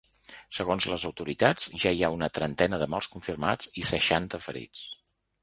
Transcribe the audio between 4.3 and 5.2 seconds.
ferits.